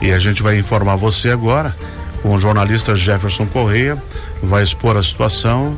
[0.00, 1.74] E a gente vai informar você agora
[2.22, 3.96] com o jornalista Jefferson Correia,
[4.42, 5.76] vai expor a situação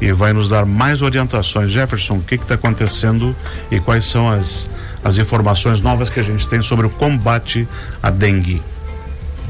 [0.00, 1.70] e vai nos dar mais orientações.
[1.70, 3.36] Jefferson, o que está acontecendo
[3.70, 4.70] e quais são as,
[5.04, 7.68] as informações novas que a gente tem sobre o combate
[8.02, 8.62] à dengue?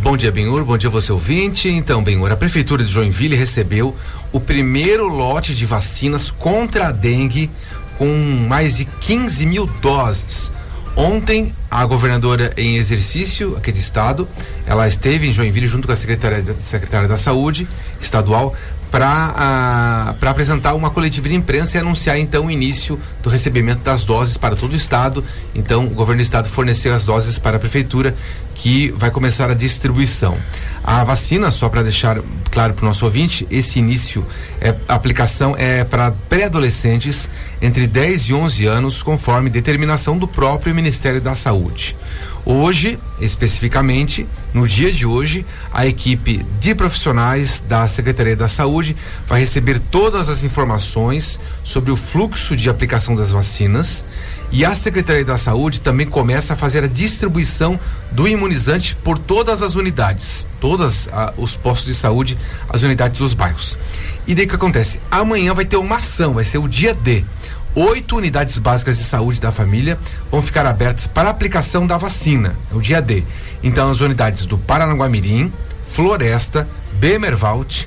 [0.03, 0.65] Bom dia, Benhur.
[0.65, 1.69] Bom dia, você ouvinte.
[1.69, 3.95] Então, Benhur, a Prefeitura de Joinville recebeu
[4.33, 7.51] o primeiro lote de vacinas contra a dengue
[7.99, 8.09] com
[8.49, 10.51] mais de 15 mil doses.
[11.01, 14.29] Ontem, a governadora em exercício aqui de estado,
[14.67, 17.67] ela esteve em Joinville junto com a secretária, secretária da Saúde
[17.99, 18.55] estadual
[18.91, 24.05] para uh, apresentar uma coletiva de imprensa e anunciar então o início do recebimento das
[24.05, 25.25] doses para todo o estado.
[25.55, 28.15] Então, o governo do estado forneceu as doses para a prefeitura
[28.55, 30.37] que vai começar a distribuição.
[30.93, 34.27] A vacina, só para deixar claro para o nosso ouvinte, esse início,
[34.61, 37.31] é, a aplicação é para pré-adolescentes
[37.63, 41.97] entre 10 e 11 anos, conforme determinação do próprio Ministério da Saúde.
[42.45, 48.97] Hoje, especificamente, no dia de hoje, a equipe de profissionais da Secretaria da Saúde
[49.29, 54.05] vai receber todas as informações sobre o fluxo de aplicação das vacinas
[54.53, 57.79] e a Secretaria da Saúde também começa a fazer a distribuição
[58.11, 62.37] do imunizante por todas as unidades, todos os postos de saúde,
[62.69, 63.79] as unidades dos bairros.
[64.27, 65.01] E daí o que acontece?
[65.11, 67.25] Amanhã vai ter uma ação, vai ser o dia D
[67.75, 69.99] oito unidades básicas de saúde da família
[70.31, 73.23] vão ficar abertas para aplicação da vacina, é o dia D.
[73.63, 75.53] Então, as unidades do Paranaguamirim,
[75.89, 77.87] Floresta, Bemervalt,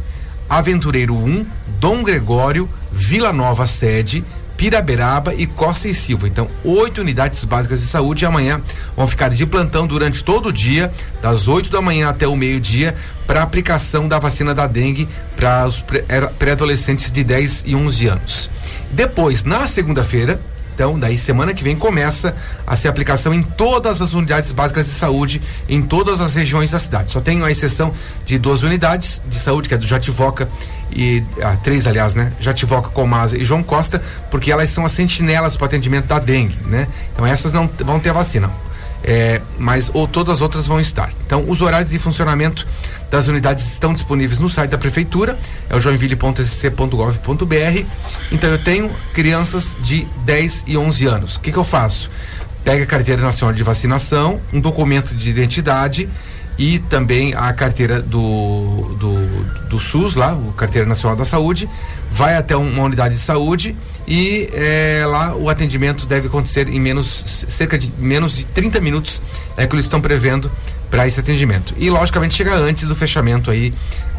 [0.49, 1.45] Aventureiro 1,
[1.79, 4.23] Dom Gregório, Vila Nova Sede,
[4.63, 6.25] Piraberaba e Costa e Silva.
[6.25, 8.61] Então, oito unidades básicas de saúde amanhã
[8.95, 10.89] vão ficar de plantão durante todo o dia,
[11.21, 12.95] das 8 da manhã até o meio-dia,
[13.27, 15.83] para aplicação da vacina da dengue para os
[16.39, 18.49] pré-adolescentes de 10 e 11 anos.
[18.89, 20.39] Depois, na segunda-feira,
[20.73, 22.35] então, daí semana que vem começa
[22.65, 26.79] a ser aplicação em todas as unidades básicas de saúde, em todas as regiões da
[26.79, 27.11] cidade.
[27.11, 27.93] Só tem a exceção
[28.25, 30.49] de duas unidades de saúde, que é do Jativoca
[30.91, 32.33] e ah, três, aliás, né?
[32.39, 34.01] Jativoca, Comasa e João Costa,
[34.31, 36.87] porque elas são as sentinelas para o atendimento da dengue, né?
[37.13, 38.49] Então essas não vão ter vacina.
[39.05, 41.11] É, mas ou todas as outras vão estar.
[41.25, 42.65] Então, os horários de funcionamento
[43.13, 45.37] das unidades estão disponíveis no site da prefeitura,
[45.69, 47.85] é o joinville.sc.gov.br.
[48.31, 51.35] Então eu tenho crianças de 10 e 11 anos.
[51.35, 52.09] O que, que eu faço?
[52.63, 56.09] Pega a carteira nacional de vacinação, um documento de identidade
[56.57, 61.69] e também a carteira do, do, do SUS lá, o carteira nacional da saúde,
[62.11, 63.75] vai até uma unidade de saúde
[64.07, 69.21] e é, lá o atendimento deve acontecer em menos cerca de menos de 30 minutos
[69.55, 70.49] é que eles estão prevendo
[70.93, 71.73] para esse atendimento.
[71.79, 73.73] E logicamente chega antes do fechamento aí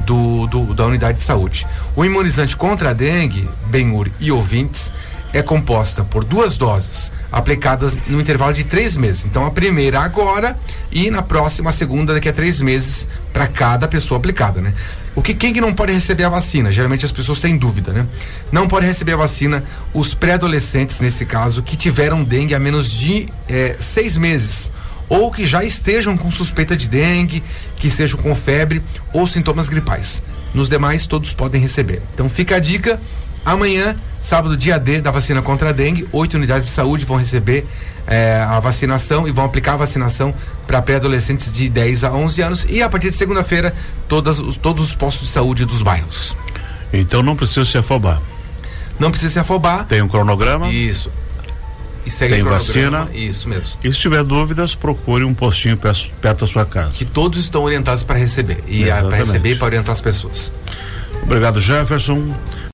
[0.04, 1.64] do, do, da unidade de saúde.
[1.94, 4.90] O imunizante contra a dengue, Benhur e ouvintes,
[5.32, 9.24] é composta por duas doses aplicadas no intervalo de três meses.
[9.24, 10.58] Então a primeira agora
[10.90, 14.74] e na próxima a segunda daqui a três meses para cada pessoa aplicada, né?
[15.14, 16.72] O que quem que não pode receber a vacina?
[16.72, 18.04] Geralmente as pessoas têm dúvida, né?
[18.50, 19.62] Não pode receber a vacina
[19.92, 24.72] os pré-adolescentes nesse caso que tiveram dengue há menos de é, seis meses
[25.08, 27.42] ou que já estejam com suspeita de dengue,
[27.76, 28.82] que estejam com febre
[29.12, 30.22] ou sintomas gripais.
[30.52, 32.00] Nos demais, todos podem receber.
[32.14, 33.00] Então fica a dica.
[33.44, 37.66] Amanhã, sábado, dia D da vacina contra a dengue, oito unidades de saúde vão receber
[38.06, 40.34] eh, a vacinação e vão aplicar a vacinação
[40.66, 42.66] para pré-adolescentes de 10 a 11 anos.
[42.70, 43.74] E a partir de segunda-feira,
[44.08, 46.34] todos os postos de saúde dos bairros.
[46.92, 48.20] Então não precisa se afobar.
[48.98, 49.84] Não precisa se afobar.
[49.84, 50.70] Tem um cronograma?
[50.70, 51.10] Isso.
[52.06, 53.08] E segue Tem vacina.
[53.14, 53.72] Isso mesmo.
[53.82, 56.92] E se tiver dúvidas, procure um postinho perto, perto da sua casa.
[56.92, 58.62] Que todos estão orientados para receber.
[58.68, 60.52] E para receber e para orientar as pessoas.
[61.22, 62.34] Obrigado, Jefferson.